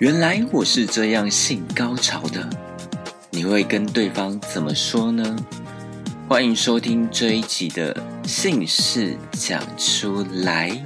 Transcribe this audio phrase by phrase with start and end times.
[0.00, 2.44] 原来我是这样性高潮的，
[3.30, 5.36] 你会跟对方怎么说呢？
[6.26, 10.84] 欢迎收听这一集的姓氏讲出来。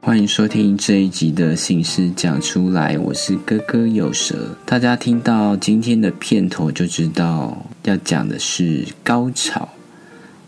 [0.00, 4.56] 欢迎收听这一集的姓氏讲出来，我是哥哥有舌。
[4.64, 9.68] 大家听到今天的片头就知道要讲的是高潮，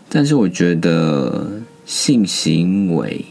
[0.09, 3.25] 但是我觉得性行为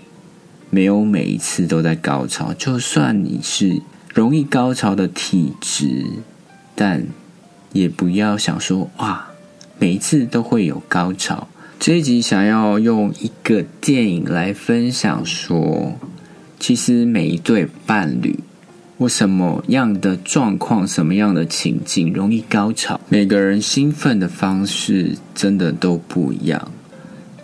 [0.71, 3.83] 没有每一次都在高潮，就算你是
[4.15, 6.05] 容易高潮的体质，
[6.75, 7.05] 但
[7.73, 9.27] 也不要想说哇，
[9.79, 11.48] 每一次都会有高潮。
[11.79, 15.98] 这一集想要用一个电影来分享说。
[16.61, 18.39] 其实每一对伴侣，
[18.97, 26.71] 或什么样的状况、什么样的情境容易高潮，每个人兴奋的方式真的都不一样。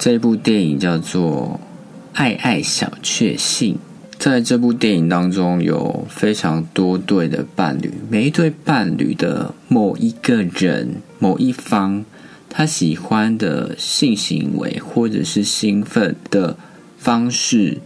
[0.00, 1.60] 这部电影叫做
[2.18, 3.74] 《爱爱小确幸》。
[4.18, 12.02] 在这部电影当中，有非常多对的伴侣，每一对伴侣的某一个人、某一方，
[12.48, 16.56] 他喜欢的性行为或者是兴奋的
[16.96, 17.76] 方式。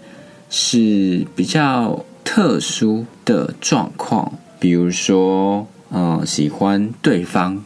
[0.50, 7.64] 是比较特殊的状况，比如说，嗯，喜欢对方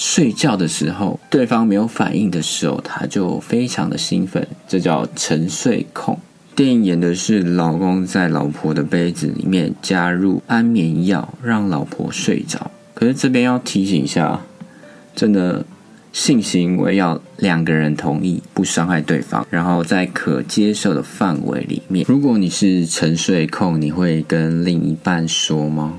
[0.00, 6.18] 睡觉的时候，对方没有反应的时候，他就非常的兴奋，这叫沉睡控。
[6.56, 12.70] 电影演的是老公在老婆的杯子里面加入安眠药，让老婆睡着。
[12.94, 14.40] 可是这边要提醒一下，
[15.14, 15.66] 真的。
[16.12, 22.04] 性行为要两个人同意，不伤害对方，然后在可接受的范围里面。
[22.08, 25.94] 如果你是沉睡控，你会跟另一半说吗？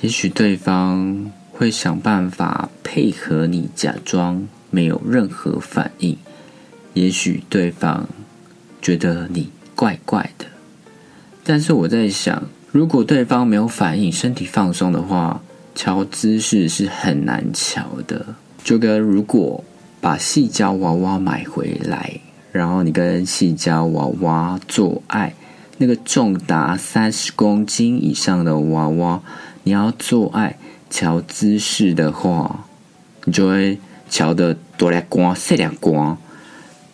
[0.00, 6.18] 也许对方会想办法配合你，假装没有任何反应。
[6.92, 8.06] 也许对方
[8.82, 10.44] 觉得你怪怪的。
[11.42, 15.40] 但是我在想，如果对方没有反应，身体放松的话，
[15.74, 18.34] 瞧姿势是很难调的。
[18.62, 19.64] 就跟如果
[20.00, 22.20] 把细胶娃娃买回来，
[22.52, 25.34] 然后你跟细胶娃娃做爱，
[25.78, 29.22] 那个重达三十公斤以上的娃娃，
[29.62, 32.64] 你要做爱调姿势的话，
[33.24, 33.78] 你就会
[34.10, 36.16] 调的多两光、少两光。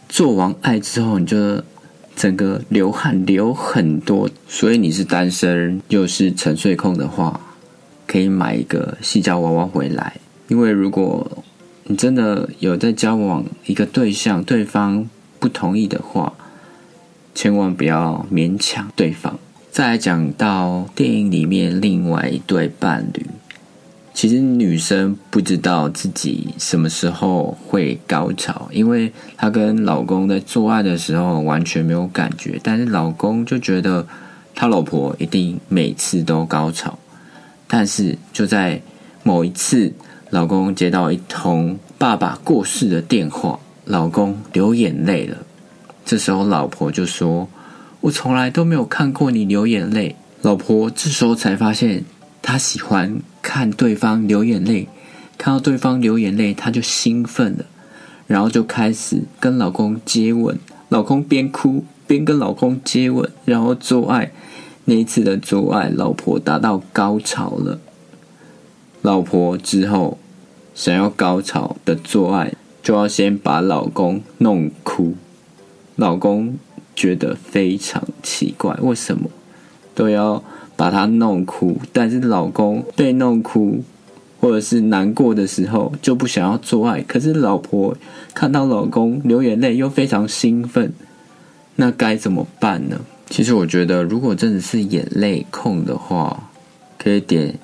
[0.08, 1.62] 做完爱之后，你就
[2.14, 4.28] 整个流汗流很多。
[4.48, 7.40] 所以你是单身又是沉睡控的话，
[8.06, 10.16] 可以买一个细胶娃娃回来，
[10.48, 11.44] 因为如果
[11.84, 16.34] 你真的有在交往一个对象，对方不同意的话，
[17.34, 19.38] 千万不要勉强对方。
[19.70, 23.26] 再讲到电影里面另外一对伴侣，
[24.14, 34.06] 其实女生不知道自己什么时候会高潮，因为她跟老公在做爱的时候完全没有感觉，但是老公就觉得
[34.54, 36.98] 他老婆一定每次都高潮，
[37.66, 38.80] 但是就在
[39.22, 39.92] 某一次。
[40.30, 45.36] 老公接到一通爸爸过世的电话，老公流眼泪了。
[46.06, 47.46] 这时候老婆就说
[48.00, 52.02] ：“我从来都没有看过你流眼泪。”老婆这时候才发现，
[52.42, 54.88] 她喜欢看对方流眼泪，
[55.38, 57.64] 看到对方流眼泪，她就兴奋了，
[58.26, 60.58] 然后就开始跟老公接吻。
[60.90, 64.32] 老公边哭边跟老公接吻，然后做爱。
[64.84, 67.78] 那一次的做爱，老婆达到高潮了。
[69.00, 70.18] 老婆之后。
[70.74, 75.14] 想要高潮的做爱，就要先把老公弄哭。
[75.96, 76.58] 老公
[76.96, 79.28] 觉得非常奇怪，为什么
[79.94, 80.42] 都要
[80.76, 81.78] 把他弄哭？
[81.92, 83.82] 但是老公被弄哭
[84.40, 87.00] 或者是难过的时候，就不想要做爱。
[87.02, 87.96] 可是老婆
[88.34, 90.92] 看到老公流眼泪，又非常兴奋，
[91.76, 93.00] 那该怎么办呢？
[93.30, 96.50] 其实我觉得，如果真的是眼泪控的话，
[96.98, 97.58] 可以点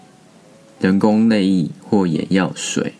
[0.80, 2.94] 人工泪液或眼药水。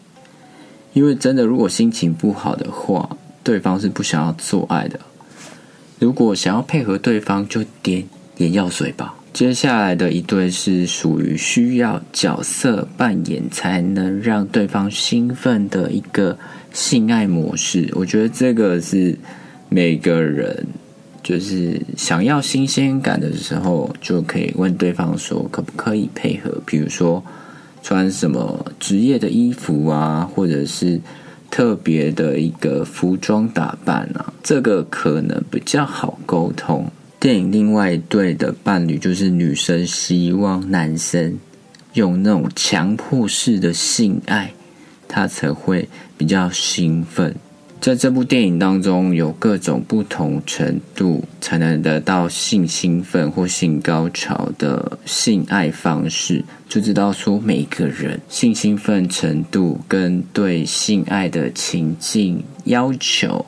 [0.93, 4.99] 因为真的，如果心情不好的话，对方是不想要做爱的。
[6.01, 8.04] 如果想要配合对方，就点
[8.39, 9.15] 眼药水吧。
[9.39, 16.37] 接下来的一对是属于需要角色扮演才能让对方兴奋的一个
[16.73, 17.89] 性爱模式。
[17.95, 19.17] 我觉得这个是
[19.69, 20.67] 每个人
[21.23, 27.23] 就是想要新鲜感的时候，就可以问对方说可不可以配合，比如说。
[27.81, 31.01] 穿什么职业的衣服啊，或者是
[31.49, 36.91] 特别的一个服装打扮啊，这个可能比较好沟通。
[37.20, 41.36] 电影另外一对的伴侣就是女生希望男生
[41.94, 44.53] 用那种强迫式的性爱，
[45.09, 47.34] 他才会比较兴奋。
[47.80, 63.44] 在这部电影当中，有各种不同程度才能得到性兴奋或性高潮的性爱方式，就知道说每个人性兴奋程度跟对性爱的情境要求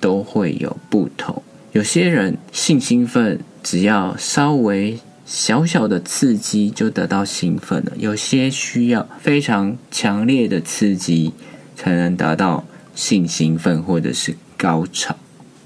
[0.00, 1.42] 都会有不同。
[1.72, 11.32] 有些人性兴奋只要稍微小小的刺激就得到兴奋了，有些需要非常强烈的刺激
[11.74, 12.64] 才能达到。
[12.96, 15.14] 性兴奋或者是高潮，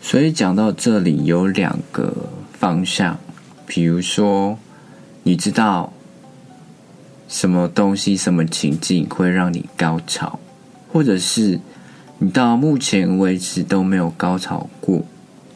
[0.02, 2.12] 所以讲到这里有两个
[2.52, 3.20] 方向，
[3.68, 4.58] 比如说，
[5.22, 5.92] 你知道
[7.28, 10.40] 什么东西、什么情境会让你高潮，
[10.92, 11.60] 或者是
[12.18, 15.04] 你到目前为止都没有高潮过，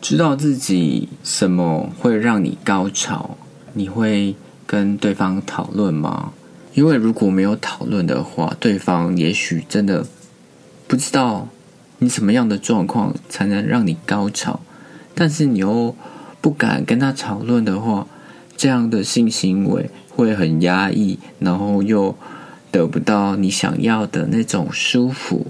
[0.04, 3.38] 知道自己什么会让你高潮，
[3.72, 4.36] 你会
[4.66, 6.34] 跟对方讨论吗？
[6.74, 10.04] 因为如果没有讨论的话，对方也许真的
[10.86, 11.48] 不知道。
[12.00, 14.60] 你什么样的状况才能让你高潮？
[15.14, 15.96] 但是你又
[16.42, 18.06] 不敢跟他讨论的话，
[18.58, 22.14] 这样的性行为会很压抑，然后又
[22.70, 25.46] 得不到你想要的那种舒服。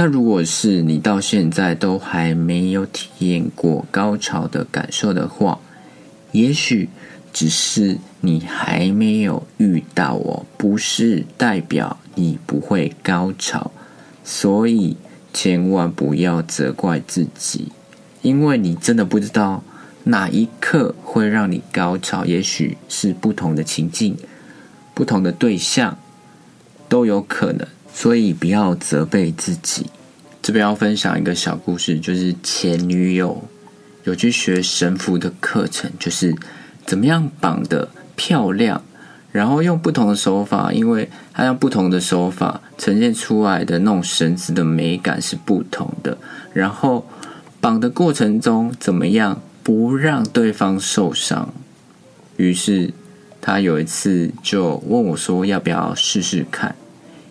[0.00, 5.58] 那如果是你到现在都还没有体验过高潮的感受的话，
[6.30, 6.88] 也许
[7.32, 13.72] 只是你还没有遇到哦，不是代表你不会高潮。
[14.22, 14.96] 所以
[15.34, 17.72] 千万不要责怪自己，
[18.22, 19.64] 因为你真的不知道
[20.04, 24.16] 哪一刻会让你高潮，也许是不同的情境、
[24.94, 25.98] 不同的对象
[26.88, 27.66] 都有可能。
[28.00, 29.86] 所以不要责备自己。
[30.40, 33.42] 这边要分享一个小故事，就是前女友
[34.04, 36.32] 有去学神符的课程，就是
[36.86, 38.80] 怎么样绑的漂亮。
[39.32, 46.16] 然后用不同的手法，因为它用不同的手法呈现出来的那种绳子的美感是不同的。
[46.52, 47.04] 然后
[47.60, 51.52] 绑的过程中怎么样不让对方受伤？
[52.36, 52.94] 于是
[53.40, 56.76] 他有一次就问我说：“要不要试试看？”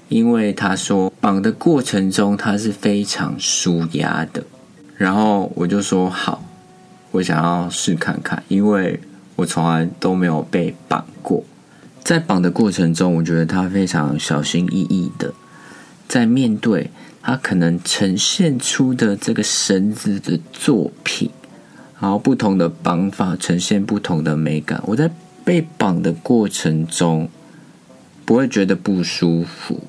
[0.09, 4.43] 因为他说绑的过程中他是非常舒压的。
[4.97, 6.43] 然后我就说：“好，
[7.11, 8.99] 我想要试看看，因为
[9.35, 11.43] 我从来都没有被绑过。”
[12.03, 15.33] 在绑的过程中，我觉得他非常小心翼翼的，
[16.07, 16.89] 在面对
[17.21, 21.29] 他可能呈现出的这个绳子的作品，
[21.99, 24.81] 然后不同的绑法呈现不同的美感。
[24.85, 25.11] 我在
[25.43, 27.29] 被绑的过程中
[28.25, 29.83] 不会觉得不舒服，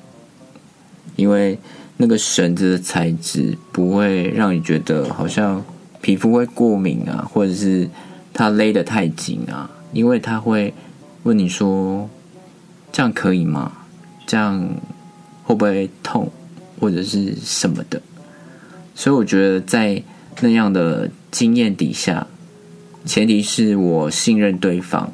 [1.19, 1.59] 因为
[1.97, 5.63] 那个绳子的材质不会让你觉得好像
[6.01, 7.89] 皮肤会过敏啊，或者是
[8.33, 10.73] 它勒得太紧啊，因为它会。
[11.23, 12.09] 问你说，
[12.93, 13.73] 这样可以吗？
[14.25, 14.69] 这样
[15.43, 16.31] 会不会痛，
[16.79, 18.01] 或者是什么的？
[18.95, 20.01] 所以我觉得在
[20.39, 22.25] 那样的经验底下，
[23.03, 25.11] 前提是我信任对方，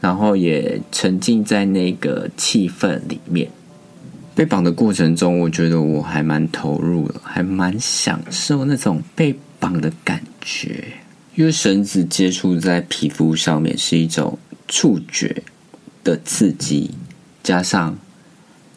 [0.00, 3.50] 然后也沉浸在那个气氛里面。
[4.38, 10.84] 被绑的过程中，我觉得我还蛮投入的，还蛮享受那种被绑的感觉，
[11.34, 14.38] 因为绳子接触在皮肤上面是一种。
[14.70, 15.42] 触觉
[16.04, 16.90] 的刺激，
[17.42, 17.96] 加上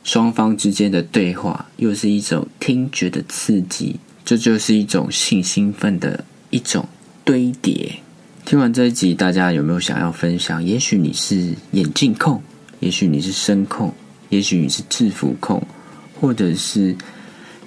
[0.05, 6.87] 双方之间的对话，又是一种听觉的刺激，这就是一种性兴奋的一种
[7.25, 7.99] 堆叠。
[8.45, 10.63] 听完这一集，大家有没有想要分享？
[10.63, 12.41] 也许你是眼镜控，
[12.79, 13.93] 也许你是声控，
[14.31, 15.61] 也许你是制服控，
[16.19, 16.95] 或者是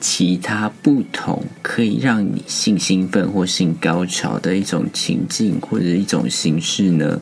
[0.00, 7.20] 其他不同可以让你性兴奋或性高潮的一种情境或者一种形式呢？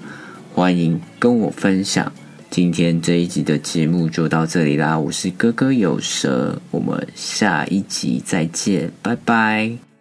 [0.55, 2.13] 欢迎跟我分享，
[2.51, 4.99] 今天这一集的节目就到这里啦！
[4.99, 9.92] 我是哥哥有蛇，我们下一集再见，拜拜。